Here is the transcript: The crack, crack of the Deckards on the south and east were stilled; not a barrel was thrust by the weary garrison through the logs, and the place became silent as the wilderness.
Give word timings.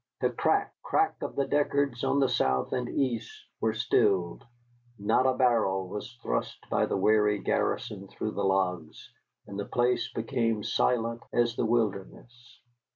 The 0.19 0.31
crack, 0.31 0.73
crack 0.81 1.21
of 1.21 1.35
the 1.35 1.45
Deckards 1.45 2.03
on 2.03 2.19
the 2.19 2.27
south 2.27 2.73
and 2.73 2.89
east 2.89 3.31
were 3.59 3.75
stilled; 3.75 4.43
not 4.97 5.27
a 5.27 5.35
barrel 5.37 5.87
was 5.87 6.17
thrust 6.23 6.57
by 6.71 6.87
the 6.87 6.97
weary 6.97 7.37
garrison 7.37 8.07
through 8.07 8.31
the 8.31 8.43
logs, 8.43 9.11
and 9.45 9.59
the 9.59 9.65
place 9.65 10.11
became 10.11 10.63
silent 10.63 11.21
as 11.31 11.55
the 11.55 11.65
wilderness. 11.67 12.61